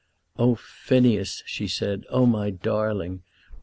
[0.35, 3.21] "Oh, Phineas," she said, "Oh, my darling!